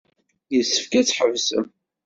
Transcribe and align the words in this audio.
Yessefk 0.53 0.91
ad 0.99 1.05
t-tḥebsem. 1.05 1.65